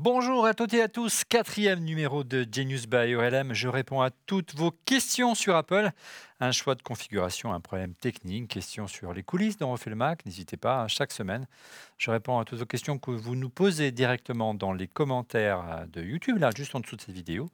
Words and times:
Bonjour 0.00 0.46
à 0.46 0.54
toutes 0.54 0.74
et 0.74 0.82
à 0.82 0.86
tous, 0.86 1.24
quatrième 1.24 1.80
numéro 1.80 2.22
de 2.22 2.46
Genius 2.48 2.86
by 2.86 3.16
OLM. 3.16 3.52
Je 3.52 3.66
réponds 3.66 4.00
à 4.00 4.10
toutes 4.26 4.54
vos 4.54 4.70
questions 4.70 5.34
sur 5.34 5.56
Apple. 5.56 5.90
Un 6.38 6.52
choix 6.52 6.76
de 6.76 6.82
configuration, 6.82 7.52
un 7.52 7.58
problème 7.58 7.94
technique, 7.94 8.46
questions 8.46 8.86
sur 8.86 9.12
les 9.12 9.24
coulisses 9.24 9.56
dont 9.56 9.72
refait 9.72 9.90
le 9.90 9.96
Mac. 9.96 10.24
N'hésitez 10.24 10.56
pas, 10.56 10.82
hein, 10.82 10.86
chaque 10.86 11.10
semaine, 11.10 11.48
je 11.96 12.12
réponds 12.12 12.38
à 12.38 12.44
toutes 12.44 12.60
vos 12.60 12.64
questions 12.64 12.96
que 12.96 13.10
vous 13.10 13.34
nous 13.34 13.50
posez 13.50 13.90
directement 13.90 14.54
dans 14.54 14.72
les 14.72 14.86
commentaires 14.86 15.64
euh, 15.68 15.86
de 15.86 16.00
YouTube, 16.00 16.38
là, 16.38 16.50
juste 16.54 16.76
en 16.76 16.78
dessous 16.78 16.94
de 16.94 17.00
cette 17.00 17.16
vidéo, 17.16 17.50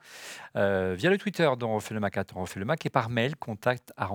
euh, 0.56 0.94
via 0.98 1.08
le 1.08 1.16
Twitter 1.16 1.50
dont 1.58 1.74
refait 1.74 1.94
le 1.94 2.00
Mac 2.00 2.18
à 2.18 2.26
refait 2.34 2.60
le 2.60 2.66
Mac 2.66 2.84
et 2.84 2.90
par 2.90 3.08
mail 3.08 3.36
contact 3.36 3.94
à 3.96 4.10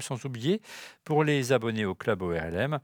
sans 0.00 0.24
oublier 0.26 0.60
pour 1.02 1.24
les 1.24 1.54
abonnés 1.54 1.86
au 1.86 1.94
club 1.94 2.20
ORLM. 2.20 2.78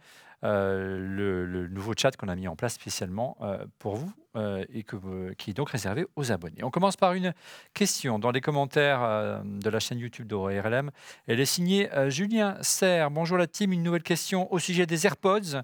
Euh, 0.45 0.99
le, 0.99 1.69
nouveau 1.69 1.95
chat 1.97 2.17
qu'on 2.17 2.29
a 2.29 2.37
mis 2.37 2.47
en 2.49 2.57
place 2.57 2.75
spécialement 2.75 3.37
euh, 3.41 3.65
pour 3.79 3.97
vous 3.97 4.13
euh, 4.37 4.65
et 4.73 4.85
qui 5.39 5.51
est 5.51 5.55
donc 5.55 5.71
réservé 5.71 6.07
aux 6.17 6.33
abonnés. 6.33 6.63
On 6.63 6.71
commence 6.71 6.97
par 6.97 7.15
une 7.15 7.33
question 7.73 8.19
dans 8.19 8.31
les 8.31 8.41
commentaires 8.41 9.43
de 9.45 9.71
la 9.71 9.81
chaîne 9.81 9.99
YouTube 9.99 10.27
d'ORLM. 10.27 10.91
Elle 11.27 11.41
est 11.41 11.47
signée 11.47 11.89
Julien 12.09 12.57
Serre. 12.61 13.11
Bonjour 13.11 13.39
la 13.39 13.47
team, 13.47 13.73
une 13.73 13.83
nouvelle 13.83 14.03
question 14.03 14.53
au 14.53 14.59
sujet 14.59 14.87
des 14.87 15.07
AirPods. 15.07 15.63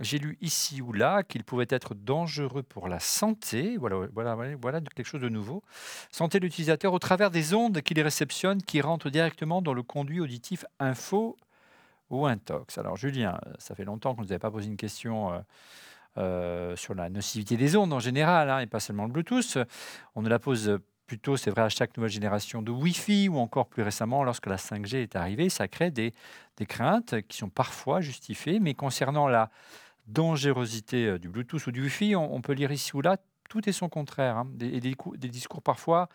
J'ai 0.00 0.18
lu 0.18 0.36
ici 0.40 0.82
ou 0.82 0.92
là 0.92 1.22
qu'ils 1.22 1.42
pouvaient 1.42 1.66
être 1.70 1.94
dangereux 1.94 2.62
pour 2.62 2.88
la 2.88 3.00
santé. 3.00 3.76
Voilà, 3.78 4.06
voilà, 4.12 4.36
voilà 4.60 4.80
quelque 4.80 5.06
chose 5.06 5.22
de 5.22 5.28
nouveau. 5.28 5.62
Santé 6.10 6.38
de 6.38 6.44
l'utilisateur 6.44 6.92
au 6.92 6.98
travers 6.98 7.30
des 7.30 7.54
ondes 7.54 7.80
qu'il 7.80 8.00
réceptionne 8.00 8.62
qui 8.62 8.80
rentrent 8.80 9.10
directement 9.10 9.62
dans 9.62 9.72
le 9.72 9.82
conduit 9.82 10.20
auditif 10.20 10.64
info 10.78 11.36
ou 12.10 12.26
un 12.26 12.38
tox. 12.38 12.78
Alors 12.78 12.96
Julien, 12.96 13.38
ça 13.58 13.74
fait 13.74 13.84
longtemps 13.84 14.14
qu'on 14.14 14.22
ne 14.22 14.26
nous 14.26 14.32
avait 14.32 14.38
pas 14.38 14.50
posé 14.50 14.68
une 14.68 14.76
question 14.76 15.32
euh, 15.32 15.38
euh, 16.18 16.76
sur 16.76 16.94
la 16.94 17.08
nocivité 17.08 17.56
des 17.56 17.76
ondes 17.76 17.92
en 17.92 18.00
général, 18.00 18.50
hein, 18.50 18.60
et 18.60 18.66
pas 18.66 18.80
seulement 18.80 19.04
le 19.04 19.12
Bluetooth. 19.12 19.58
On 20.14 20.22
ne 20.22 20.28
la 20.28 20.38
pose 20.38 20.78
plutôt, 21.06 21.36
c'est 21.36 21.50
vrai, 21.50 21.62
à 21.62 21.68
chaque 21.68 21.96
nouvelle 21.96 22.10
génération 22.10 22.62
de 22.62 22.70
Wi-Fi, 22.70 23.28
ou 23.28 23.38
encore 23.38 23.68
plus 23.68 23.82
récemment, 23.82 24.24
lorsque 24.24 24.46
la 24.46 24.56
5G 24.56 24.96
est 24.96 25.16
arrivée, 25.16 25.48
ça 25.48 25.68
crée 25.68 25.90
des, 25.90 26.12
des 26.56 26.66
craintes 26.66 27.14
qui 27.28 27.36
sont 27.36 27.48
parfois 27.48 28.00
justifiées, 28.00 28.58
mais 28.60 28.74
concernant 28.74 29.28
la 29.28 29.50
dangerosité 30.06 31.06
euh, 31.06 31.18
du 31.18 31.28
Bluetooth 31.28 31.66
ou 31.66 31.72
du 31.72 31.82
Wi-Fi, 31.82 32.16
on, 32.16 32.40
peut 32.40 32.52
lire 32.52 32.72
ici 32.72 32.96
ou 32.96 33.00
là, 33.00 33.16
tout 33.48 33.68
est 33.68 33.72
son 33.72 33.88
contraire, 33.88 34.36
hein, 34.36 34.46
des, 34.50 34.80
des, 34.80 35.28
discours 35.28 35.62
parfois 35.62 36.08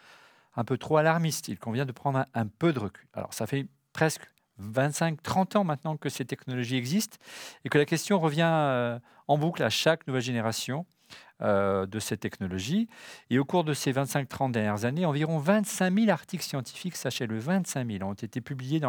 un 0.55 0.63
peu 0.63 0.77
trop 0.77 0.97
alarmistes. 0.97 1.47
Il 1.47 1.59
convient 1.59 1.85
de 1.85 1.91
prendre 1.91 2.25
un 2.33 2.47
peu 2.47 2.73
de 2.73 2.79
recul. 2.79 3.07
Alors 3.13 3.33
ça 3.33 3.47
fait 3.47 3.67
presque 3.93 4.23
25, 4.61 5.21
30 5.21 5.55
ans 5.57 5.63
maintenant 5.63 5.97
que 5.97 6.09
ces 6.09 6.25
technologies 6.25 6.77
existent 6.77 7.17
et 7.65 7.69
que 7.69 7.77
la 7.77 7.85
question 7.85 8.19
revient 8.19 8.49
euh, 8.49 8.99
en 9.27 9.37
boucle 9.37 9.63
à 9.63 9.69
chaque 9.69 10.05
nouvelle 10.07 10.21
génération 10.21 10.85
euh, 11.43 11.87
de 11.87 11.99
ces 11.99 12.17
technologies. 12.17 12.87
Et 13.31 13.39
au 13.39 13.45
cours 13.45 13.63
de 13.63 13.73
ces 13.73 13.91
25-30 13.91 14.51
dernières 14.51 14.85
années, 14.85 15.05
environ 15.05 15.39
25 15.39 15.91
000 15.91 16.11
articles 16.11 16.43
scientifiques, 16.43 16.95
sachez-le, 16.95 17.39
25 17.39 17.89
000, 17.89 18.07
ont 18.07 18.13
été 18.13 18.41
publiés 18.41 18.79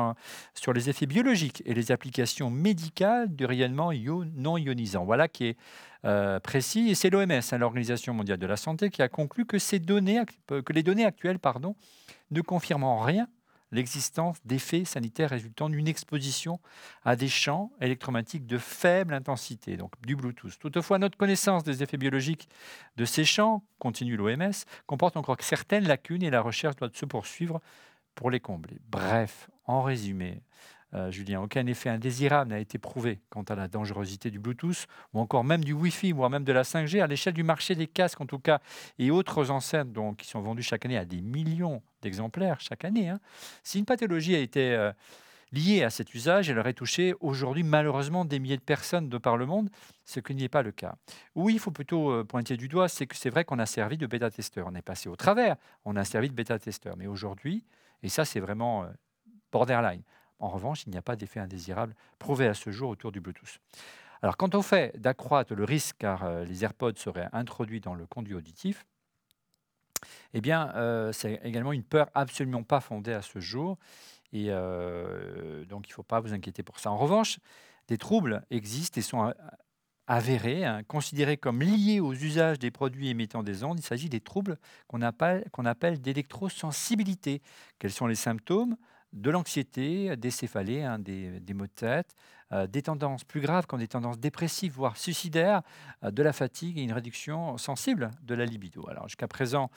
sur 0.53 0.75
les 0.75 0.91
effets 0.91 1.06
biologiques 1.06 1.62
et 1.64 1.73
les 1.73 1.92
applications 1.92 2.51
médicales 2.51 3.34
du 3.34 3.47
rayonnement 3.47 3.91
non 4.34 4.59
ionisant. 4.59 5.07
Voilà 5.07 5.29
qui 5.29 5.47
est 5.47 5.57
euh, 6.05 6.41
précis. 6.41 6.91
Et 6.91 6.95
c'est 6.95 7.09
l'OMS, 7.09 7.31
hein, 7.31 7.59
l'Organisation 7.59 8.12
mondiale 8.12 8.39
de 8.39 8.47
la 8.47 8.59
santé, 8.59 8.91
qui 8.91 9.01
a 9.01 9.09
conclu 9.09 9.47
que, 9.47 9.59
ces 9.59 9.79
données, 9.79 10.20
que 10.47 10.73
les 10.75 10.83
données 10.83 11.07
actuelles 11.07 11.39
pardon, 11.39 11.75
ne 12.33 12.42
confirment 12.42 12.84
en 12.84 13.01
rien 13.01 13.29
l'existence 13.73 14.37
d'effets 14.45 14.84
sanitaires 14.84 15.31
résultant 15.31 15.69
d'une 15.69 15.89
exposition 15.89 16.61
à 17.05 17.17
des 17.17 17.28
champs 17.28 17.73
électromagnétiques 17.81 18.47
de 18.47 18.59
faible 18.59 19.14
intensité, 19.14 19.77
donc 19.77 19.92
du 20.03 20.14
Bluetooth. 20.14 20.59
Toutefois, 20.59 20.98
notre 20.98 21.17
connaissance 21.17 21.64
des 21.64 21.83
effets 21.83 21.97
biologiques 21.97 22.48
de 22.96 23.05
ces 23.05 23.24
champs, 23.24 23.64
continue 23.79 24.17
l'OMS, 24.17 24.52
comporte 24.86 25.17
encore 25.17 25.39
certaines 25.41 25.89
lacunes 25.89 26.23
et 26.23 26.30
la 26.30 26.41
recherche 26.41 26.77
doit 26.77 26.91
se 26.92 27.07
poursuivre 27.07 27.61
pour 28.14 28.30
les 28.30 28.41
combler. 28.41 28.79
Bref, 28.89 29.48
en 29.64 29.83
résumé, 29.83 30.42
euh, 30.95 31.11
Julien, 31.11 31.41
aucun 31.41 31.67
effet 31.67 31.89
indésirable 31.89 32.51
n'a 32.51 32.58
été 32.58 32.79
prouvé 32.79 33.20
quant 33.30 33.42
à 33.42 33.55
la 33.55 33.67
dangerosité 33.67 34.30
du 34.30 34.39
Bluetooth 34.39 34.86
ou 35.14 35.20
encore 35.20 35.42
même 35.42 35.64
du 35.64 35.73
Wi-Fi, 35.73 36.13
voire 36.13 36.29
même 36.29 36.45
de 36.45 36.53
la 36.53 36.63
5G 36.63 37.03
à 37.03 37.07
l'échelle 37.07 37.33
du 37.33 37.42
marché 37.42 37.75
des 37.75 37.86
casques 37.86 38.20
en 38.20 38.27
tout 38.27 38.39
cas 38.39 38.61
et 38.98 39.11
autres 39.11 39.51
enceintes 39.51 39.92
donc, 39.92 40.19
qui 40.19 40.29
sont 40.29 40.41
vendues 40.41 40.63
chaque 40.63 40.85
année 40.85 40.98
à 40.98 41.05
des 41.05 41.23
millions 41.23 41.83
d'exemplaires 42.02 42.61
chaque 42.61 42.85
année. 42.85 43.08
Hein. 43.08 43.20
Si 43.63 43.79
une 43.79 43.86
pathologie 43.86 44.35
a 44.35 44.39
été 44.39 44.75
euh, 44.75 44.92
liée 45.51 45.83
à 45.83 45.91
cet 45.91 46.13
usage, 46.14 46.51
elle 46.51 46.58
aurait 46.58 46.75
touché 46.75 47.14
aujourd'hui 47.20 47.63
malheureusement 47.63 48.25
des 48.25 48.39
milliers 48.39 48.58
de 48.58 48.63
personnes 48.63 49.08
de 49.08 49.19
par 49.19 49.36
le 49.36 49.47
monde, 49.47 49.70
ce 50.05 50.20
qui 50.20 50.35
n'y 50.35 50.45
est 50.45 50.48
pas 50.48 50.63
le 50.63 50.73
cas. 50.73 50.97
Oui, 51.35 51.55
il 51.55 51.58
faut 51.58 51.70
plutôt 51.70 52.11
euh, 52.11 52.25
pointer 52.25 52.57
du 52.58 52.69
doigt, 52.69 52.89
c'est 52.89 53.07
que 53.07 53.17
c'est 53.17 53.31
vrai 53.31 53.45
qu'on 53.45 53.58
a 53.58 53.67
servi 53.67 53.97
de 53.97 54.07
bêta-testeur. 54.07 54.67
On 54.69 54.75
est 54.75 54.83
passé 54.83 55.08
au 55.08 55.17
travers, 55.17 55.57
on 55.85 55.97
a 55.97 56.05
servi 56.05 56.29
de 56.29 56.35
bêta-testeur. 56.35 56.97
Mais 56.98 57.07
aujourd'hui, 57.07 57.64
et 58.02 58.08
ça 58.08 58.25
c'est 58.25 58.41
vraiment 58.41 58.86
borderline, 59.52 60.02
en 60.42 60.48
revanche, 60.48 60.85
il 60.86 60.91
n'y 60.91 60.98
a 60.98 61.03
pas 61.03 61.17
d'effet 61.17 61.41
indésirable 61.41 61.95
prouvé 62.19 62.47
à 62.47 62.55
ce 62.55 62.70
jour 62.70 62.91
autour 62.91 63.13
du 63.13 63.20
Bluetooth. 63.20 63.61
Alors, 64.23 64.36
quant 64.36 64.51
au 64.55 64.63
fait 64.63 65.01
d'accroître 65.01 65.55
le 65.55 65.64
risque 65.64 65.97
car 65.98 66.25
euh, 66.25 66.45
les 66.45 66.64
AirPods 66.64 66.97
seraient 66.97 67.29
introduits 67.33 67.80
dans 67.80 67.95
le 67.95 68.07
conduit 68.07 68.35
auditif, 68.35 68.85
eh 70.35 70.41
bien, 70.41 70.73
euh, 70.75 71.13
c'est 71.13 71.41
également 71.45 71.73
une 71.73 71.85
peur 71.85 72.11
absolument 72.14 72.64
pas 72.64 72.81
fondée 72.81 73.13
à 73.13 73.23
ce 73.23 73.39
jour. 73.39 73.79
Et 74.33 74.47
euh, 74.48 75.64
donc, 75.64 75.86
il 75.89 75.91
ne 75.91 75.95
faut 75.95 76.02
pas 76.02 76.20
vous 76.20 76.33
inquiéter 76.33 76.63
pour 76.63 76.81
ça. 76.81 76.91
En 76.91 76.97
revanche, 76.97 77.39
des 77.86 77.98
troubles 77.98 78.45
existent 78.51 78.98
et 78.98 79.02
sont 79.02 79.33
avérés, 80.08 80.64
hein, 80.64 80.83
considérés 80.85 81.36
comme 81.36 81.61
liés 81.61 82.01
aux 82.01 82.14
usages 82.14 82.58
des 82.58 82.70
produits 82.70 83.08
émettant 83.08 83.42
des 83.42 83.63
ondes. 83.63 83.79
Il 83.79 83.85
s'agit 83.85 84.08
des 84.08 84.20
troubles 84.20 84.58
qu'on 84.89 85.02
appelle, 85.02 85.48
qu'on 85.52 85.67
appelle 85.67 86.01
d'électrosensibilité. 86.01 87.42
Quels 87.79 87.92
sont 87.92 88.07
les 88.07 88.17
symptômes? 88.17 88.77
De 89.12 89.30
l'anxiété, 89.30 90.17
des 90.17 90.30
céphalées, 90.30 90.83
hein, 90.83 90.98
des, 90.98 91.55
maux 91.55 91.67
de 91.67 91.70
tête, 91.70 92.14
euh, 92.52 92.67
des 92.67 92.83
tendances 92.83 93.24
plus 93.24 93.40
graves 93.40 93.67
comme 93.67 93.80
des 93.80 93.89
tendances 93.89 94.18
dépressives, 94.18 94.73
voire 94.73 94.96
suicidaires, 94.96 95.62
euh, 96.05 96.11
de 96.11 96.23
la 96.23 96.33
fatigue 96.33 96.78
et 96.78 96.83
une 96.83 96.92
réduction 96.92 97.56
sensible 97.58 98.11
de 98.22 98.34
la 98.34 98.46
libido. 98.46 98.89
Alors 98.89 99.08
jusqu'à 99.08 99.28
présent, 99.28 99.70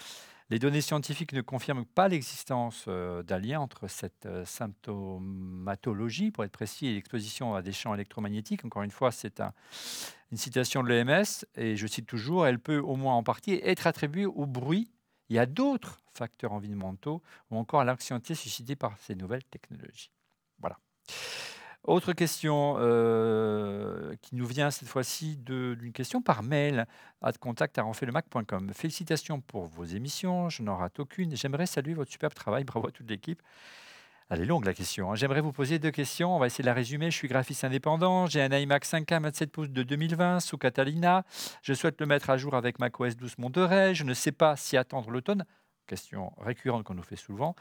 les 0.49 0.59
données 0.59 0.81
scientifiques 0.81 1.33
ne 1.33 1.41
confirment 1.41 1.85
pas 1.85 2.07
l'existence 2.07 2.85
euh, 2.87 3.23
d'un 3.23 3.39
lien 3.39 3.59
entre 3.59 3.87
cette 3.87 4.27
symptomatologie, 4.45 6.31
pour 6.31 6.43
être 6.43 6.51
précis, 6.51 6.87
et 6.87 6.93
l'exposition 6.93 7.55
à 7.55 7.61
des 7.61 7.71
champs 7.71 7.93
électromagnétiques. 7.93 8.63
Encore 8.63 8.83
une 8.83 8.91
fois, 8.91 9.11
c'est 9.11 9.41
une 10.31 10.37
citation 10.37 10.83
de 10.83 10.89
l'OMS, 10.89 11.45
et 11.55 11.75
je 11.75 11.87
cite 11.87 12.05
toujours, 12.05 12.45
elle 12.45 12.59
peut 12.59 12.79
au 12.79 12.95
moins 12.95 13.15
en 13.15 13.23
partie 13.23 13.59
être 13.63 13.87
attribuée 13.87 14.25
au 14.25 14.45
bruit 14.45 14.91
il 15.29 15.35
y 15.35 15.39
a 15.39 15.45
d'autres 15.45 16.01
facteurs 16.13 16.53
environnementaux 16.53 17.21
ou 17.51 17.57
encore 17.57 17.83
l'anxiété 17.83 18.35
suscitée 18.35 18.75
par 18.75 18.97
ces 18.97 19.15
nouvelles 19.15 19.43
technologies. 19.43 20.11
Voilà. 20.59 20.77
Autre 21.83 22.13
question 22.13 22.77
euh, 22.79 24.15
qui 24.23 24.35
nous 24.35 24.47
vient 24.47 24.71
cette 24.71 24.87
fois-ci 24.87 25.37
d'une 25.37 25.91
question 25.93 26.19
par 26.19 26.41
mail 26.41 26.87
à 27.21 27.31
contact 27.33 27.79
Félicitations 28.73 29.39
pour 29.41 29.67
vos 29.67 29.83
émissions, 29.83 30.49
je 30.49 30.63
n'en 30.63 30.77
rate 30.77 30.99
aucune. 30.99 31.35
J'aimerais 31.35 31.67
saluer 31.67 31.93
votre 31.93 32.11
superbe 32.11 32.33
travail, 32.33 32.63
bravo 32.63 32.87
à 32.87 32.91
toute 32.91 33.07
l'équipe. 33.07 33.39
Elle 34.29 34.41
est 34.41 34.45
longue 34.45 34.65
la 34.65 34.73
question. 34.73 35.11
Hein. 35.11 35.15
J'aimerais 35.15 35.41
vous 35.41 35.51
poser 35.51 35.77
deux 35.77 35.91
questions. 35.91 36.35
On 36.35 36.39
va 36.39 36.47
essayer 36.47 36.63
de 36.63 36.67
la 36.67 36.73
résumer. 36.73 37.11
Je 37.11 37.15
suis 37.15 37.27
graphiste 37.27 37.63
indépendant. 37.63 38.25
J'ai 38.25 38.41
un 38.41 38.51
iMac 38.51 38.83
5K 38.83 39.21
27 39.21 39.51
pouces 39.51 39.69
de 39.69 39.83
2020 39.83 40.39
sous 40.39 40.57
Catalina. 40.57 41.23
Je 41.61 41.73
souhaite 41.73 42.01
le 42.01 42.07
mettre 42.07 42.31
à 42.31 42.37
jour 42.37 42.55
avec 42.55 42.79
macOS 42.79 43.15
12 43.15 43.37
Monterey. 43.37 43.93
Je 43.93 44.03
ne 44.03 44.15
sais 44.15 44.31
pas 44.31 44.55
si 44.55 44.77
attendre 44.77 45.11
l'automne. 45.11 45.45
Question 45.85 46.33
récurrente 46.39 46.85
qu'on 46.85 46.95
nous 46.95 47.03
fait 47.03 47.15
souvent. 47.15 47.55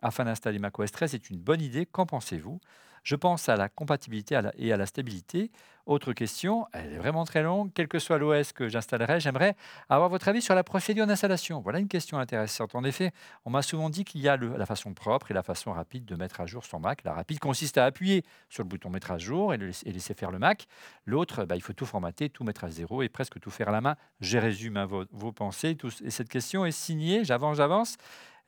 Afin 0.00 0.24
d'installer 0.24 0.58
macOS 0.58 0.90
13, 0.90 1.10
c'est 1.10 1.28
une 1.28 1.38
bonne 1.38 1.60
idée. 1.60 1.84
Qu'en 1.84 2.06
pensez-vous? 2.06 2.60
Je 3.06 3.14
pense 3.14 3.48
à 3.48 3.54
la 3.54 3.68
compatibilité 3.68 4.36
et 4.58 4.72
à 4.72 4.76
la 4.76 4.84
stabilité. 4.84 5.52
Autre 5.86 6.12
question, 6.12 6.66
elle 6.72 6.92
est 6.92 6.98
vraiment 6.98 7.24
très 7.24 7.44
longue. 7.44 7.70
Quel 7.72 7.86
que 7.86 8.00
soit 8.00 8.18
l'OS 8.18 8.52
que 8.52 8.68
j'installerai, 8.68 9.20
j'aimerais 9.20 9.54
avoir 9.88 10.08
votre 10.08 10.26
avis 10.26 10.42
sur 10.42 10.56
la 10.56 10.64
procédure 10.64 11.06
d'installation. 11.06 11.60
Voilà 11.60 11.78
une 11.78 11.86
question 11.86 12.18
intéressante. 12.18 12.74
En 12.74 12.82
effet, 12.82 13.12
on 13.44 13.50
m'a 13.50 13.62
souvent 13.62 13.90
dit 13.90 14.04
qu'il 14.04 14.22
y 14.22 14.28
a 14.28 14.36
la 14.36 14.66
façon 14.66 14.92
propre 14.92 15.30
et 15.30 15.34
la 15.34 15.44
façon 15.44 15.72
rapide 15.72 16.04
de 16.04 16.16
mettre 16.16 16.40
à 16.40 16.46
jour 16.46 16.64
son 16.64 16.80
Mac. 16.80 17.04
La 17.04 17.12
rapide 17.12 17.38
consiste 17.38 17.78
à 17.78 17.84
appuyer 17.84 18.24
sur 18.48 18.64
le 18.64 18.68
bouton 18.68 18.90
mettre 18.90 19.12
à 19.12 19.18
jour 19.18 19.54
et, 19.54 19.56
laisser 19.56 20.14
faire 20.14 20.32
le 20.32 20.40
Mac. 20.40 20.66
L'autre, 21.04 21.44
bah, 21.44 21.54
il 21.54 21.62
faut 21.62 21.74
tout 21.74 21.86
formater, 21.86 22.28
tout 22.28 22.42
mettre 22.42 22.64
à 22.64 22.70
zéro 22.70 23.02
et 23.02 23.08
presque 23.08 23.38
tout 23.38 23.52
faire 23.52 23.68
à 23.68 23.72
la 23.72 23.80
main. 23.80 23.94
Je 24.18 24.38
résume 24.38 24.82
vos, 24.82 25.04
vos, 25.12 25.30
pensées. 25.30 25.76
et 26.02 26.10
cette 26.10 26.28
question 26.28 26.66
est 26.66 26.72
signée, 26.72 27.24
j'avance, 27.24 27.58
j'avance. 27.58 27.98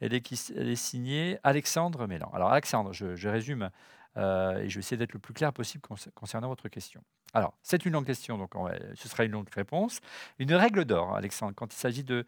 Elle 0.01 0.15
est, 0.15 0.75
signée 0.75 1.39
Alexandre 1.45 2.09
Mélan. 2.09 2.31
Alors 2.33 2.51
Alexandre, 2.51 2.93
je 2.93 3.29
résume 3.29 3.71
euh, 4.19 4.59
et 4.59 4.69
je 4.69 4.75
vais 4.75 4.81
essayer 4.81 4.97
d'être 4.97 5.13
le 5.13 5.19
plus 5.19 5.33
clair 5.33 5.53
possible 5.53 5.83
concernant 6.15 6.49
votre 6.49 6.69
question. 6.69 7.03
Alors, 7.35 7.55
c'est 7.63 7.85
une 7.85 7.93
longue 7.93 8.07
question, 8.07 8.37
donc 8.37 8.53
ce 8.95 9.09
sera 9.09 9.25
une 9.25 9.33
longue 9.33 9.49
réponse. 9.51 10.01
Une 10.39 10.53
règle 10.55 10.85
d'or, 10.85 11.15
Alexandre, 11.15 11.55
quand 11.55 11.73
il 11.73 11.77
s'agit 11.77 12.05
de, 12.05 12.25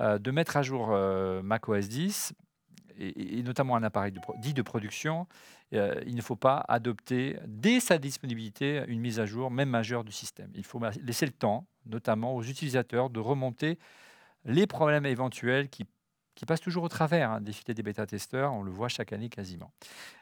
euh, 0.00 0.18
mettre 0.32 0.56
à 0.56 0.62
jour 0.62 0.88
euh, 0.90 1.42
macOS 1.42 1.88
10, 1.88 2.32
et, 2.98 3.42
notamment 3.42 3.76
un 3.76 3.82
appareil 3.82 4.14
dit 4.38 4.54
de 4.54 4.62
production, 4.62 5.26
il 5.72 6.14
ne 6.14 6.22
faut 6.22 6.36
pas 6.36 6.64
adopter 6.68 7.38
dès 7.46 7.80
sa 7.80 7.98
disponibilité 7.98 8.84
une 8.88 9.00
mise 9.00 9.20
à 9.20 9.26
jour, 9.26 9.50
même 9.50 9.68
majeure, 9.68 10.04
du 10.04 10.12
système. 10.12 10.50
Il 10.54 10.64
faut 10.64 10.80
laisser 11.02 11.26
le 11.26 11.32
temps, 11.32 11.66
notamment 11.84 12.34
aux 12.34 12.42
utilisateurs, 12.42 13.10
de 13.10 13.20
remonter 13.20 13.78
les 14.46 14.66
problèmes 14.66 15.04
éventuels 15.04 15.68
qui 15.68 15.84
qui 16.36 16.44
passe 16.44 16.60
toujours 16.60 16.84
au 16.84 16.88
travers 16.88 17.32
hein, 17.32 17.40
des 17.40 17.52
filets 17.52 17.74
des 17.74 17.82
bêta-testeurs, 17.82 18.52
on 18.52 18.62
le 18.62 18.70
voit 18.70 18.88
chaque 18.88 19.12
année 19.12 19.28
quasiment. 19.28 19.72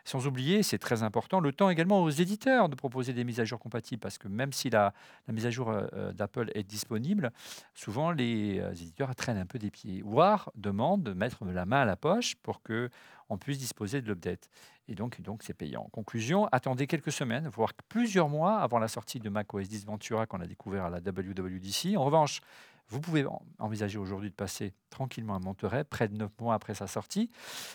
Sans 0.04 0.26
oublier, 0.26 0.62
c'est 0.62 0.78
très 0.78 1.02
important, 1.02 1.40
le 1.40 1.52
temps 1.52 1.68
également 1.68 2.02
aux 2.02 2.10
éditeurs 2.10 2.68
de 2.68 2.76
proposer 2.76 3.12
des 3.12 3.24
mises 3.24 3.40
à 3.40 3.44
jour 3.44 3.58
compatibles, 3.58 4.00
parce 4.00 4.16
que 4.16 4.28
même 4.28 4.52
si 4.52 4.70
la, 4.70 4.94
mise 5.28 5.44
à 5.44 5.50
jour 5.50 5.70
euh, 5.70 5.86
euh, 5.92 6.12
d'Apple 6.12 6.50
est 6.54 6.62
disponible, 6.62 7.32
souvent 7.74 8.12
les 8.12 8.60
euh, 8.60 8.70
éditeurs 8.70 9.14
traînent 9.16 9.38
un 9.38 9.46
peu 9.46 9.58
des 9.58 9.70
pieds, 9.70 10.02
voire 10.02 10.50
demandent 10.54 11.02
de 11.02 11.12
mettre 11.12 11.44
la 11.44 11.66
main 11.66 11.82
à 11.82 11.84
la 11.84 11.96
poche 11.96 12.36
pour 12.36 12.62
qu'on 12.62 13.38
puisse 13.38 13.58
disposer 13.58 14.00
de 14.00 14.06
l'update. 14.06 14.48
Et 14.88 14.94
donc, 14.94 15.18
c'est 15.42 15.54
payant. 15.54 15.88
Conclusion, 15.92 16.46
attendez 16.52 16.86
quelques 16.86 17.12
semaines, 17.12 17.48
voire 17.48 17.72
plusieurs 17.88 18.28
mois 18.28 18.58
avant 18.58 18.78
la 18.78 18.88
sortie 18.88 19.18
de 19.18 19.28
macOS 19.30 19.68
10 19.68 19.86
Ventura 19.86 20.26
qu'on 20.26 20.40
a 20.40 20.46
découvert 20.46 20.84
à 20.84 20.90
la 20.90 20.98
WWDC. 20.98 21.96
En 21.96 22.04
revanche, 22.04 22.40
vous 22.88 23.00
pouvez 23.00 23.24
envisager 23.58 23.98
aujourd'hui 23.98 24.28
de 24.28 24.34
passer 24.34 24.74
tranquillement 24.90 25.36
à 25.36 25.38
Monterey, 25.38 25.84
près 25.84 26.08
de 26.08 26.14
9 26.14 26.30
mois 26.38 26.54
après 26.54 26.74
sa 26.74 26.86
sortie, 26.86 27.30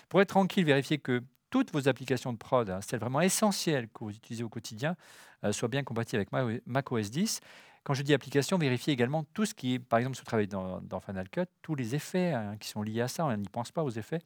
pour 0.07 0.21
être 0.21 0.29
tranquille, 0.29 0.65
vérifier 0.65 0.99
que 0.99 1.23
toutes 1.49 1.71
vos 1.73 1.87
applications 1.87 2.31
de 2.31 2.37
prod, 2.37 2.69
hein, 2.69 2.79
celles 2.81 2.99
vraiment 2.99 3.21
essentielles 3.21 3.87
que 3.89 4.03
vous 4.03 4.11
utilisez 4.11 4.43
au 4.43 4.49
quotidien, 4.49 4.95
euh, 5.43 5.51
soient 5.51 5.67
bien 5.67 5.83
compatibles 5.83 6.23
avec 6.31 6.61
macOS 6.67 7.09
10. 7.09 7.41
Quand 7.83 7.93
je 7.93 8.03
dis 8.03 8.13
application, 8.13 8.57
vérifiez 8.57 8.93
également 8.93 9.23
tout 9.33 9.45
ce 9.45 9.53
qui 9.53 9.75
est, 9.75 9.79
par 9.79 9.99
exemple, 9.99 10.15
si 10.15 10.21
vous 10.21 10.25
travaillez 10.25 10.47
dans, 10.47 10.99
Final 10.99 11.29
Cut, 11.29 11.45
tous 11.61 11.75
les 11.75 11.95
effets 11.95 12.33
hein, 12.33 12.57
qui 12.59 12.67
sont 12.67 12.81
liés 12.81 13.01
à 13.01 13.07
ça, 13.07 13.25
on 13.25 13.35
n'y 13.35 13.47
pense 13.47 13.71
pas 13.71 13.83
aux 13.83 13.89
effets, 13.89 14.21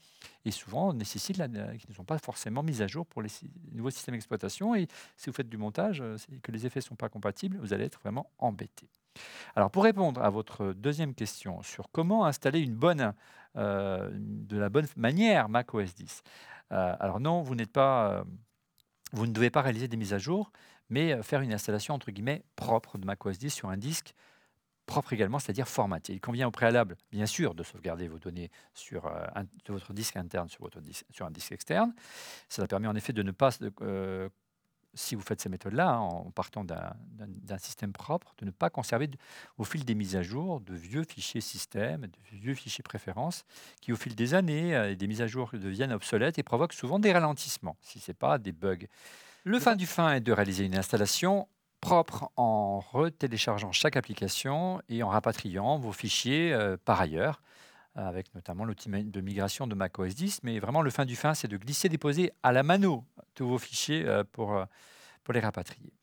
et 0.46 0.52
souvent 0.52 0.94
nécessitent 0.94 1.38
la, 1.38 1.48
qui 1.48 1.88
ne 1.90 1.94
sont 1.94 2.04
pas 2.04 2.18
forcément 2.18 2.64
mis 2.64 2.82
à 2.82 2.88
jour 2.88 3.06
pour 3.06 3.22
les 3.22 3.30
nouveaux 3.72 3.92
systèmes 3.92 4.16
d'exploitation. 4.16 4.76
Et 4.76 4.88
si 5.18 5.30
vous 5.30 5.36
faites 5.36 5.50
du 5.50 5.58
montage, 5.58 6.02
euh, 6.02 6.18
et 6.32 6.40
que 6.40 6.52
les 6.52 6.66
effets 6.66 6.80
ne 6.80 6.86
sont 6.86 6.96
pas 6.96 7.10
compatibles, 7.10 7.58
vous 7.58 7.74
allez 7.74 7.86
être 7.86 8.00
vraiment 8.00 8.30
embêté. 8.40 8.90
Alors, 9.56 9.70
pour 9.70 9.84
répondre 9.84 10.22
à 10.22 10.30
votre 10.30 10.74
deuxième 10.74 11.14
question 11.14 11.62
sur 11.62 11.90
comment 11.92 12.26
installer 12.26 12.60
une 12.60 12.76
bonne, 12.76 13.14
euh, 13.56 14.10
de 14.14 14.58
la 14.58 14.70
bonne 14.70 14.88
manière 14.98 15.50
macOS 15.50 15.94
10. 15.94 16.24
Euh, 16.72 16.96
alors 17.00 17.20
non, 17.20 17.42
vous 17.42 17.56
n'êtes 17.56 17.72
pas, 17.72 18.12
euh, 18.12 18.24
vous 19.14 19.28
ne 19.28 19.32
devez 19.32 19.50
pas 19.50 19.62
réaliser 19.62 19.88
des 19.88 19.98
mises 19.98 20.14
à 20.14 20.18
jour, 20.18 20.52
mais 20.90 21.22
faire 21.24 21.42
une 21.42 21.54
installation 21.54 21.94
entre 21.94 22.12
guillemets 22.12 22.44
propre 22.56 22.98
de 22.98 23.06
macOS 23.06 23.38
10 23.38 23.50
sur 23.52 23.70
un 23.70 23.78
disque 23.78 24.14
propre 24.86 25.14
également, 25.14 25.40
c'est-à-dire 25.40 25.68
formaté. 25.68 26.14
Il 26.14 26.20
convient 26.20 26.48
au 26.48 26.52
préalable, 26.52 26.98
bien 27.12 27.26
sûr, 27.26 27.56
de 27.56 27.64
sauvegarder 27.64 28.10
vos 28.10 28.20
données 28.20 28.52
sur 28.74 29.10
votre 29.70 29.94
disque 29.94 30.18
interne 30.18 30.50
sur, 30.50 30.62
votre 30.62 30.80
un 30.80 31.32
disque 31.32 31.52
externe. 31.54 31.94
Cela 32.50 32.68
permet 32.68 32.88
en 32.88 32.96
effet 32.96 33.14
de 33.14 33.24
ne 33.24 33.32
pas 33.32 33.52
si 34.94 35.16
vous 35.16 35.22
faites 35.22 35.42
ces 35.42 35.50
méthodes-là, 35.50 35.90
hein, 35.90 36.00
en 36.00 36.32
partant 36.32 36.64
d'un 36.64 37.58
système 37.58 37.94
propre, 37.94 38.34
de 38.38 38.46
ne 38.46 38.52
pas 38.52 38.70
conserver 38.70 39.10
au 39.58 39.64
fil 39.64 39.86
des 39.86 39.96
mises 39.96 40.16
à 40.16 40.22
jour 40.22 40.60
de 40.60 40.74
vieux 40.74 41.04
fichiers 41.04 41.42
système, 41.42 42.02
de 42.02 42.18
vieux 42.32 42.54
fichiers 42.54 42.84
préférences, 42.84 43.46
qui 43.82 43.92
au 43.92 43.96
fil 43.96 44.16
des 44.16 44.34
années 44.34 44.76
euh, 44.76 44.92
et 44.92 44.96
des 44.96 45.08
mises 45.08 45.22
à 45.22 45.28
jour 45.28 45.50
deviennent 45.54 45.94
obsolètes 45.94 46.38
et 46.40 46.44
provoquent 46.44 46.74
souvent 46.74 47.00
des 47.00 47.12
ralentissements, 47.12 47.78
si 47.82 48.00
ce 48.00 48.12
n'est 48.12 48.16
pas 48.16 48.38
des 48.38 48.52
bugs. 48.52 48.88
Le 49.44 49.60
fin 49.60 49.76
du 49.76 49.86
fin 49.86 50.14
est 50.14 50.22
de 50.22 50.32
réaliser 50.32 50.66
une 50.66 50.78
installation 50.78 51.48
propre 51.82 52.32
en 52.38 52.80
retéléchargeant 52.80 53.74
chaque 53.74 53.98
application 53.98 54.82
et 54.88 55.04
en 55.04 55.10
rapatriant 55.10 55.78
vos 55.78 55.92
fichiers 55.92 56.54
euh, 56.54 56.78
par 56.86 57.02
ailleurs 57.02 57.42
avec 57.96 58.34
notamment 58.36 58.66
l'outil 58.66 58.90
de 58.90 59.22
migration 59.22 59.68
de 59.68 59.76
macOS 59.76 60.16
10. 60.16 60.42
Mais 60.44 60.60
vraiment, 60.60 60.82
le 60.82 60.90
fin 60.90 61.06
du 61.06 61.16
fin, 61.16 61.34
c'est 61.34 61.48
de 61.48 61.58
glisser, 61.58 61.90
déposer 61.90 62.32
à 62.44 62.52
la 62.52 62.64
mano 62.64 63.06
tous 63.36 63.48
vos 63.48 63.58
fichiers 63.58 64.06
euh, 64.06 64.24
pour, 64.32 64.56
euh, 64.56 64.66
pour 65.24 65.34
les 65.34 65.40
rapatrier. 65.40 65.94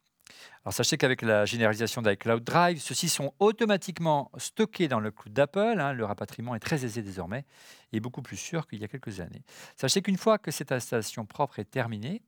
Alors 0.64 0.74
sachez 0.74 0.98
qu'avec 0.98 1.22
la 1.22 1.46
généralisation 1.46 2.02
d'iCloud 2.02 2.44
Drive, 2.44 2.80
ceux-ci 2.80 3.08
sont 3.08 3.32
automatiquement 3.38 4.30
stockés 4.36 4.88
dans 4.88 5.00
le 5.00 5.10
cloud 5.10 5.32
d'Apple. 5.32 5.76
Hein. 5.78 5.92
le 5.92 6.04
rapatriement 6.04 6.54
est 6.54 6.60
très 6.60 6.84
aisé 6.84 7.02
désormais 7.02 7.44
et 7.92 8.00
beaucoup 8.00 8.22
plus 8.22 8.36
sûr 8.36 8.66
qu'il 8.66 8.80
y 8.80 8.84
a 8.84 8.88
quelques 8.88 9.20
années. 9.20 9.42
Sachez 9.76 10.02
qu'une 10.02 10.18
fois 10.18 10.38
que 10.38 10.50
cette 10.50 10.70
installation 10.70 11.24
propre 11.24 11.58
est 11.58 11.70
terminée, 11.70 12.22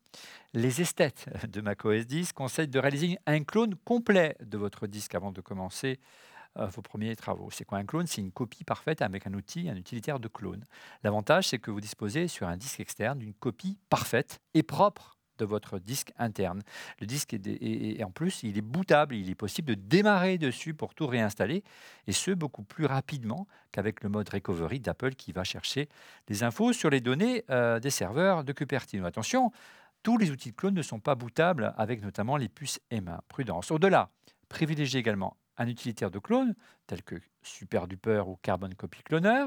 les 0.55 0.81
esthètes 0.81 1.27
de 1.49 1.61
macOS 1.61 2.07
10 2.07 2.33
conseillent 2.33 2.69
de 2.69 2.79
réaliser 2.79 3.19
un 3.27 3.45
clone 3.45 3.75
complet 3.85 4.37
de 4.41 4.57
votre 4.57 4.87
disque 4.87 5.15
avant 5.15 5.31
de 5.31 5.41
commencer 5.41 6.01
euh, 6.59 6.67
vos 6.67 6.83
premiers 6.83 7.17
travaux. 7.17 7.51
C'est 7.51 7.65
quoi 7.65 7.79
un 7.79 7.85
clone? 7.85 8.07
C'est 8.07 8.21
une 8.21 8.33
copie 8.33 8.65
parfaite 8.65 9.03
avec 9.03 9.27
un 9.27 9.35
outil, 9.35 9.69
un 9.69 9.77
utilitaire 9.77 10.21
de 10.21 10.29
clone. 10.29 10.65
L'avantage, 11.03 11.49
c'est 11.49 11.59
que 11.59 11.71
vous 11.71 11.81
disposez 11.81 12.29
sur 12.29 12.47
un 12.47 12.57
disque 12.57 12.81
externe 12.81 13.19
d'une 13.19 13.35
copie 13.35 13.79
parfaite 13.89 14.41
et 14.55 14.63
propre 14.63 15.17
de 15.39 15.45
votre 15.45 15.79
disque 15.79 16.13
interne. 16.19 16.63
Le 17.01 17.07
disque 17.07 17.35
est, 17.35 18.05
en 18.05 18.11
plus, 18.11 18.43
il 18.43 18.59
est 18.59 18.63
bootable, 18.63 19.15
il 19.15 19.31
est 19.31 19.35
possible 19.35 19.69
de 19.69 19.75
démarrer 19.75 20.39
dessus 20.39 20.75
pour 20.75 20.95
tout 20.95 21.07
réinstaller, 21.07 21.65
et 22.07 22.13
ce 22.13 22.31
beaucoup 22.31 22.63
plus 22.63 22.87
rapidement 22.87 23.47
qu'avec 23.73 24.03
le 24.03 24.09
mode 24.09 24.29
recovery 24.29 24.81
d'Apple 24.81 25.15
qui 25.15 25.33
va 25.33 25.45
chercher 25.45 25.89
des 26.27 26.43
infos 26.45 26.73
sur 26.73 26.91
les 26.91 27.01
données 27.01 27.45
euh, 27.51 27.81
des 27.81 27.91
serveurs 27.91 28.45
de 28.45 28.53
Cupertino. 28.53 29.05
Attention, 29.07 29.51
tous 30.03 30.19
les 30.19 30.31
outils 30.31 30.51
de 30.51 30.57
clone 30.57 30.75
ne 30.75 30.83
sont 30.83 31.01
pas 31.01 31.15
bootables 31.15 31.75
avec 31.77 32.03
notamment 32.03 32.37
les 32.37 32.49
puces 32.49 32.81
M1. 32.91 33.19
Prudence. 33.29 33.71
Au-delà, 33.71 34.11
privilégiez 34.49 35.01
également 35.01 35.37
un 35.63 35.69
utilitaire 35.69 36.11
de 36.11 36.19
clone, 36.19 36.55
tel 36.87 37.03
que 37.03 37.17
SuperDuper 37.43 38.25
ou 38.27 38.37
Carbon 38.43 38.71
Copy 38.77 39.03
Cloner, 39.03 39.47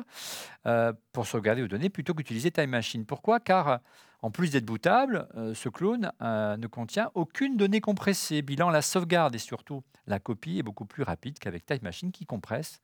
euh, 0.65 0.93
pour 1.11 1.27
sauvegarder 1.27 1.61
vos 1.61 1.67
données 1.67 1.89
plutôt 1.89 2.13
qu'utiliser 2.13 2.51
Time 2.51 2.69
Machine. 2.69 3.05
Pourquoi? 3.05 3.39
Car 3.39 3.81
en 4.21 4.31
plus 4.31 4.49
d'être 4.49 4.65
bootable, 4.65 5.27
euh, 5.35 5.53
ce 5.53 5.69
clone 5.69 6.11
euh, 6.21 6.57
ne 6.57 6.67
contient 6.67 7.11
aucune 7.13 7.57
donnée 7.57 7.81
compressée. 7.81 8.41
Bilan, 8.41 8.69
la 8.69 8.81
sauvegarde 8.81 9.35
et 9.35 9.39
surtout 9.39 9.83
la 10.07 10.19
copie 10.19 10.59
est 10.59 10.63
beaucoup 10.63 10.85
plus 10.85 11.03
rapide 11.03 11.37
qu'avec 11.37 11.65
Time 11.65 11.83
Machine 11.83 12.11
qui 12.11 12.25
compresse 12.25 12.81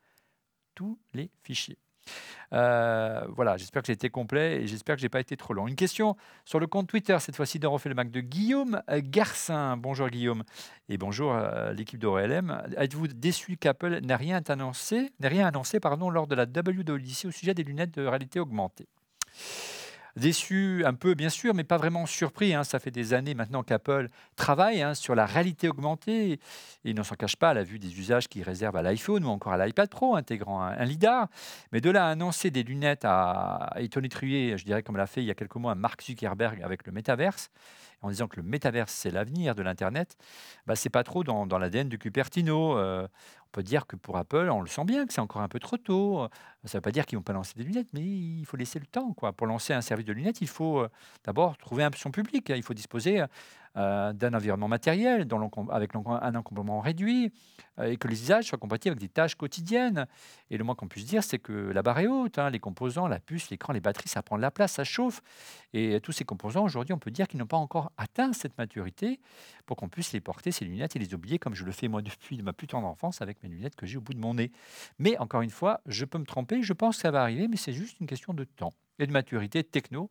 tous 0.76 1.00
les 1.14 1.32
fichiers. 1.42 1.80
Euh, 2.54 3.26
voilà, 3.30 3.58
j'espère 3.58 3.82
que 3.82 3.88
j'ai 3.88 3.94
été 3.94 4.10
complet 4.10 4.62
et 4.62 4.68
j'espère 4.68 4.96
que 4.96 5.02
j'ai 5.02 5.10
pas 5.10 5.20
été 5.20 5.38
trop 5.38 5.54
long. 5.54 5.68
Une 5.68 5.76
question 5.76 6.18
sur 6.46 6.60
le 6.60 6.68
compte 6.68 6.88
Twitter, 6.88 7.18
cette 7.20 7.36
fois-ci 7.36 7.60
le 7.60 7.96
Mac 7.96 8.12
de 8.12 8.20
Guillaume 8.20 8.82
Garcin. 8.90 9.78
Bonjour 9.78 10.10
Guillaume 10.10 10.44
et 10.90 10.98
bonjour 10.98 11.34
à 11.34 11.72
l'équipe 11.74 12.00
d'ORLM. 12.00 12.62
Êtes-vous 12.78 13.08
déçu 13.08 13.58
qu'Apple 13.58 14.02
n'ait 14.02 14.16
rien 14.16 14.42
annoncé, 14.48 15.12
rien 15.22 15.48
annoncé 15.48 15.80
pardon, 15.80 16.10
lors 16.10 16.28
de 16.28 16.36
la 16.36 16.44
WWDC 16.44 17.26
au 17.26 17.32
sujet 17.32 17.54
des 17.54 17.64
lunettes 17.64 17.96
de 17.96 18.06
réalité 18.06 18.40
augmentée? 18.40 18.88
Déçu 20.16 20.84
un 20.86 20.94
peu, 20.94 21.14
bien 21.14 21.30
sûr, 21.30 21.54
mais 21.54 21.64
pas 21.64 21.78
vraiment 21.78 22.06
surpris. 22.06 22.54
Hein. 22.54 22.64
Ça 22.64 22.80
fait 22.80 22.92
des 22.92 23.14
années 23.14 23.34
maintenant 23.34 23.64
qu'Apple 23.64 24.08
travaille 24.36 24.82
hein, 24.82 24.94
sur 24.94 25.16
la 25.16 25.26
réalité 25.26 25.70
augmentée. 25.70 26.34
Et 26.34 26.40
il 26.84 26.96
ne 26.96 27.04
s'en 27.04 27.16
cache 27.16 27.36
pas 27.36 27.52
à 27.52 27.54
la 27.54 27.64
vue 27.64 27.80
des 27.80 28.00
usages 28.00 28.28
qu'il 28.28 28.44
réserve 28.44 28.76
à 28.76 28.82
l'iPhone 28.82 29.24
ou 29.26 29.30
encore 29.30 29.54
à 29.54 29.66
l'iPad 29.66 29.90
Pro, 29.90 30.16
intégrant 30.16 30.62
un, 30.62 30.86
LIDAR. 30.86 31.28
Mais 31.72 31.82
de 31.82 31.90
là 31.90 32.08
à 32.08 32.10
annoncer 32.10 32.52
des 32.52 32.64
lunettes 32.64 33.06
à, 33.06 33.74
étonitruer, 33.78 34.58
je 34.58 34.66
dirais 34.66 34.84
comme 34.84 34.98
l'a 34.98 35.08
fait 35.08 35.22
il 35.22 35.28
y 35.28 35.32
a 35.32 35.36
quelques 35.36 35.56
mois 35.56 35.76
Mark 35.76 36.02
Zuckerberg 36.04 36.62
avec 36.62 36.86
le 36.86 36.92
métaverse, 36.92 37.50
en 38.02 38.10
disant 38.10 38.28
que 38.28 38.38
le 38.38 38.44
métaverse, 38.44 38.92
c'est 38.92 39.12
l'avenir 39.12 39.56
de 39.56 39.62
l'Internet, 39.62 40.18
bah, 40.66 40.76
c'est 40.76 40.90
pas 40.90 41.04
trop 41.04 41.24
dans, 41.24 41.58
l'ADN 41.58 41.88
du 41.88 42.00
Cupertino. 42.00 42.78
Euh, 42.78 43.08
peut 43.52 43.64
dire 43.64 43.86
que 43.88 43.96
pour 43.96 44.18
Apple, 44.18 44.50
on 44.52 44.62
le 44.62 44.68
sent 44.68 44.86
bien 44.86 45.06
que 45.06 45.14
c'est 45.14 45.22
encore 45.22 45.42
un 45.42 45.48
peu 45.48 45.60
trop 45.60 45.78
tôt. 45.78 46.28
Ça 46.66 46.78
ne 46.78 46.80
veut 46.80 46.82
pas 46.82 46.92
dire 46.92 47.06
qu'ils 47.06 47.18
vont 47.18 47.24
pas 47.24 47.34
lancer 47.34 47.54
des 47.56 47.64
lunettes, 47.64 47.90
mais 47.94 48.02
il 48.02 48.46
faut 48.46 48.58
laisser 48.58 48.80
le 48.80 48.86
temps. 48.86 49.14
Pour 49.14 49.48
lancer 49.48 49.74
un 49.74 49.82
service 49.82 50.06
de 50.06 50.14
lunettes, 50.14 50.42
il 50.42 50.48
faut 50.48 50.80
euh, 50.80 50.90
d'abord 51.24 51.58
trouver 51.58 51.84
un, 51.84 51.92
son 51.96 52.12
public. 52.12 52.50
Il 52.50 52.64
faut 52.64 52.74
disposer 52.74 53.24
euh, 53.78 54.12
d'un 54.12 54.34
environnement 54.34 54.68
matériel 54.68 55.26
avec 55.70 55.96
un 55.96 56.36
encombrement 56.36 56.82
réduit 56.82 57.32
euh, 57.80 57.86
et 57.86 57.96
que 57.96 58.10
les 58.10 58.22
usages 58.22 58.46
soient 58.46 58.58
compatibles 58.58 58.92
avec 58.92 59.00
des 59.00 59.08
tâches 59.08 59.36
quotidiennes. 59.36 60.08
Et 60.50 60.58
le 60.58 60.64
moins 60.66 60.76
qu'on 60.76 60.90
puisse 60.90 61.06
dire, 61.06 61.24
c'est 61.24 61.40
que 61.40 61.54
la 61.54 61.82
barre 61.82 62.00
est 62.00 62.08
haute. 62.08 62.38
Hein, 62.38 62.50
les 62.50 62.60
composants, 62.60 63.08
la 63.08 63.20
puce, 63.20 63.50
l'écran, 63.50 63.72
les 63.72 63.80
batteries, 63.80 64.10
ça 64.10 64.22
prend 64.22 64.36
de 64.36 64.42
la 64.42 64.52
place, 64.52 64.74
ça 64.74 64.84
chauffe. 64.84 65.22
Et 65.72 66.02
tous 66.02 66.12
ces 66.12 66.26
composants, 66.26 66.66
aujourd'hui, 66.66 66.94
on 66.94 67.00
peut 67.00 67.12
dire 67.12 67.30
qu'ils 67.30 67.40
n'ont 67.40 67.46
pas 67.46 67.56
encore 67.56 67.94
atteint 67.98 68.34
cette 68.34 68.58
maturité 68.58 69.22
pour 69.66 69.78
qu'on 69.78 69.88
puisse 69.88 70.12
les 70.12 70.20
porter, 70.20 70.52
ces 70.52 70.66
lunettes, 70.66 70.98
et 70.98 71.00
les 71.00 71.14
oublier, 71.14 71.40
comme 71.40 71.56
je 71.56 71.64
le 71.64 71.72
fais 71.72 71.88
moi 71.88 72.02
depuis 72.02 72.42
ma 72.42 72.52
plus 72.52 72.68
tendre 72.68 72.88
enfance 72.88 73.22
avec 73.22 73.42
mes 73.42 73.48
lunettes 73.48 73.76
que 73.76 73.86
j'ai 73.86 73.98
au 73.98 74.02
bout 74.02 74.14
de 74.14 74.20
mon 74.20 74.34
nez. 74.34 74.52
Mais 75.00 75.18
encore 75.18 75.42
une 75.42 75.50
fois, 75.50 75.80
je 75.86 76.04
peux 76.04 76.18
me 76.18 76.26
tromper, 76.26 76.62
je 76.62 76.74
pense 76.74 76.98
que 76.98 77.04
ça 77.04 77.12
va 77.12 77.22
arriver, 77.22 77.48
mais 77.48 77.56
c'est 77.56 77.74
juste 77.74 78.02
une 78.02 78.08
question 78.08 78.34
de 78.34 78.44
temps 78.44 78.74
et 79.00 79.08
de 79.08 79.14
maturité 79.14 79.64
techno. 79.64 80.10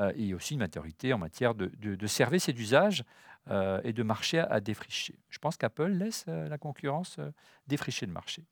Euh, 0.00 0.12
et 0.16 0.34
aussi 0.34 0.54
une 0.54 0.60
maturité 0.60 1.12
en 1.12 1.18
matière 1.18 1.54
de, 1.54 1.70
de, 1.76 2.06
services 2.08 2.48
et 2.48 2.52
d'usage 2.52 3.04
euh, 3.48 3.80
et 3.84 3.92
de 3.92 4.02
marché 4.02 4.40
à, 4.40 4.58
défricher. 4.58 5.14
Je 5.30 5.38
pense 5.38 5.56
qu'Apple 5.56 5.86
laisse 5.86 6.24
euh, 6.26 6.48
la 6.48 6.58
concurrence 6.58 7.20
défricher 7.68 8.04
le 8.04 8.12
marché. 8.12 8.42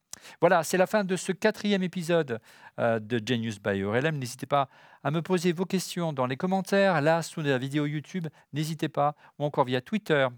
Voilà, 0.40 0.62
c'est 0.62 0.76
la 0.76 0.86
fin 0.86 1.02
de 1.02 1.16
ce 1.16 1.32
quatrième 1.32 1.82
épisode 1.82 2.38
de 2.78 3.22
Genius 3.26 3.60
by 3.60 3.82
ORLM. 3.82 4.18
N'hésitez 4.18 4.46
pas 4.46 4.68
à 5.02 5.10
me 5.10 5.20
poser 5.20 5.52
vos 5.52 5.64
questions 5.64 6.12
dans 6.12 6.26
les 6.26 6.36
commentaires, 6.36 7.00
là, 7.00 7.22
sous 7.22 7.40
la 7.40 7.58
vidéo 7.58 7.86
YouTube, 7.86 8.28
n'hésitez 8.52 8.88
pas, 8.88 9.16
ou 9.38 9.44
encore 9.44 9.64
via 9.64 9.80
Twitter, 9.80 10.28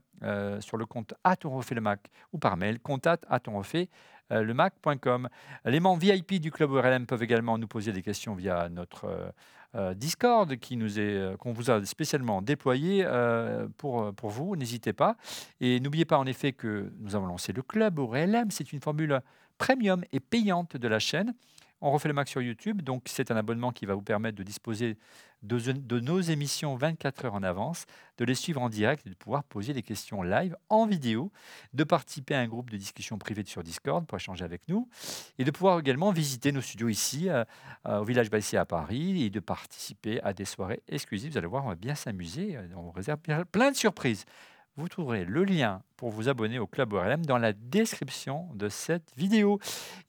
sur 0.61 0.77
le 0.77 0.87
compte 0.87 1.13
refait 1.45 1.75
le 1.75 1.81
Mac, 1.81 2.09
ou 2.33 2.39
par 2.39 2.57
mail, 2.57 2.79
contact 2.79 3.25
refait 3.49 3.91
le 4.31 4.55
Mac.com. 4.55 5.29
Les 5.65 5.81
membres 5.81 6.01
VIP 6.01 6.35
du 6.41 6.53
Club 6.53 6.71
ORLM 6.71 7.07
peuvent 7.07 7.25
également 7.25 7.59
nous 7.59 7.69
poser 7.69 7.93
des 7.93 8.03
questions 8.03 8.37
via 8.37 8.69
notre 8.69 9.33
Discord 9.95 10.57
qui 10.57 10.77
nous 10.77 10.99
est, 10.99 11.17
euh, 11.17 11.37
qu'on 11.37 11.53
vous 11.53 11.71
a 11.71 11.85
spécialement 11.85 12.43
déployé 12.43 13.05
euh, 13.07 13.67
pour, 13.77 14.13
pour 14.15 14.31
vous. 14.31 14.57
N'hésitez 14.57 14.93
pas. 14.93 15.17
Et 15.61 15.81
n'oubliez 15.81 16.05
pas 16.05 16.19
en 16.19 16.27
effet 16.27 16.53
que 16.53 16.93
nous 17.01 17.17
avons 17.17 17.27
lancé 17.27 17.53
le 17.53 17.63
club 17.63 17.99
au 17.99 18.07
RLM. 18.07 18.51
C'est 18.51 18.73
une 18.73 18.81
formule 18.81 19.21
premium 19.59 20.05
et 20.13 20.21
payante 20.21 20.77
de 20.77 20.89
la 20.89 20.99
chaîne. 20.99 21.35
On 21.87 21.91
refait 21.91 22.09
le 22.09 22.15
max 22.15 22.31
sur 22.31 22.41
YouTube, 22.41 22.81
donc 22.81 23.03
c'est 23.05 23.31
un 23.31 23.37
abonnement 23.37 23.71
qui 23.71 23.85
va 23.85 23.93
vous 23.93 24.01
permettre 24.01 24.39
de 24.39 24.43
disposer 24.43 24.97
de, 25.43 26.01
nos 26.01 26.19
émissions 26.19 26.77
24 26.77 27.27
heures 27.27 27.35
en 27.35 27.43
avance, 27.43 27.85
de 28.17 28.25
les 28.25 28.35
suivre 28.35 28.63
en 28.63 28.71
direct 28.71 29.07
et 29.07 29.11
de 29.11 29.15
pouvoir 29.15 29.45
poser 29.45 29.75
des 29.75 29.83
questions 29.83 30.23
live 30.23 30.57
en 30.71 30.87
vidéo, 30.87 31.31
de 31.75 31.85
participer 31.85 32.37
à 32.37 32.41
un 32.41 32.49
groupe 32.49 32.71
de 32.71 32.79
discussion 32.79 33.19
privée 33.19 33.45
sur 33.45 33.63
Discord 33.63 34.07
pour 34.07 34.17
échanger 34.17 34.47
avec 34.47 34.63
nous 34.67 34.89
et 35.39 35.45
de 35.45 35.51
pouvoir 35.51 35.79
également 35.79 36.11
visiter 36.11 36.53
nos 36.53 36.63
studios 36.63 36.89
ici 36.89 37.29
euh, 37.29 37.45
euh, 37.85 37.99
au 37.99 38.05
Village 38.05 38.31
Bassier 38.31 38.57
à 38.57 38.65
Paris 38.65 39.23
et 39.23 39.29
de 39.29 39.41
participer 39.41 40.23
à 40.23 40.33
des 40.33 40.47
soirées 40.47 40.83
exclusives. 40.89 41.33
Vous 41.33 41.39
allez 41.39 41.47
voir, 41.47 41.67
on 41.67 41.69
va 41.69 41.75
bien 41.75 41.95
s'amuser, 41.95 42.57
on 42.75 42.93
réserve 42.93 43.19
plein 43.53 43.71
de 43.71 43.77
surprises. 43.77 44.25
Vous 44.77 44.89
trouverez 44.89 45.25
le 45.25 45.45
lien 45.45 45.83
pour 45.97 46.11
vous 46.11 46.29
abonner 46.29 46.59
au 46.59 46.67
Club 46.67 46.93
ORLM 46.93 47.25
dans 47.25 47.39
la 47.39 47.53
description 47.53 48.49
de 48.55 48.69
cette 48.69 49.09
vidéo. 49.17 49.61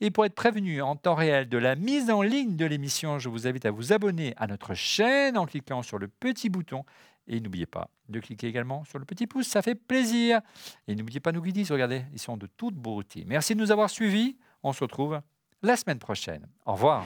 Et 0.01 0.09
pour 0.09 0.25
être 0.25 0.33
prévenu 0.33 0.81
en 0.81 0.95
temps 0.95 1.13
réel 1.13 1.47
de 1.47 1.59
la 1.59 1.75
mise 1.75 2.09
en 2.09 2.23
ligne 2.23 2.55
de 2.55 2.65
l'émission, 2.65 3.19
je 3.19 3.29
vous 3.29 3.45
invite 3.45 3.67
à 3.67 3.71
vous 3.71 3.93
abonner 3.93 4.33
à 4.37 4.47
notre 4.47 4.73
chaîne 4.73 5.37
en 5.37 5.45
cliquant 5.45 5.83
sur 5.83 5.99
le 5.99 6.07
petit 6.07 6.49
bouton. 6.49 6.83
Et 7.27 7.39
n'oubliez 7.39 7.67
pas 7.67 7.91
de 8.09 8.19
cliquer 8.19 8.47
également 8.47 8.83
sur 8.85 8.97
le 8.97 9.05
petit 9.05 9.27
pouce, 9.27 9.47
ça 9.47 9.61
fait 9.61 9.75
plaisir. 9.75 10.41
Et 10.87 10.95
n'oubliez 10.95 11.19
pas 11.19 11.31
nos 11.31 11.41
goodies, 11.41 11.67
regardez, 11.69 12.03
ils 12.13 12.19
sont 12.19 12.37
de 12.37 12.47
toute 12.47 12.75
beauté. 12.75 13.23
Merci 13.27 13.53
de 13.53 13.59
nous 13.59 13.71
avoir 13.71 13.91
suivis. 13.91 14.35
On 14.63 14.73
se 14.73 14.83
retrouve 14.83 15.21
la 15.61 15.75
semaine 15.75 15.99
prochaine. 15.99 16.47
Au 16.65 16.73
revoir. 16.73 17.05